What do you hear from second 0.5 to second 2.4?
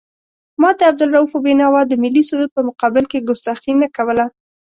ما د عبدالرؤف بېنوا د ملي